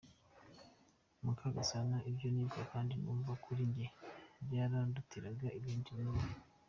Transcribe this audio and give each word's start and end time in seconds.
Mukagasana: 1.23 1.97
Ibyo 2.09 2.27
nibuka 2.29 2.61
kandi 2.71 2.93
numva 3.01 3.31
kuri 3.43 3.61
jye 3.73 3.87
byarandutiraga 4.45 5.47
ibindi 5.57 5.89
ni 5.99 6.05
ibi:. 6.13 6.31